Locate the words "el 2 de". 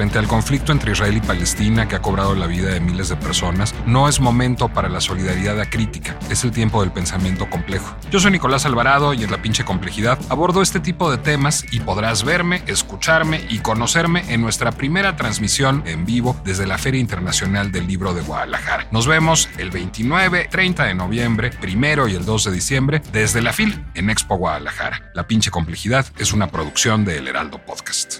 22.14-22.52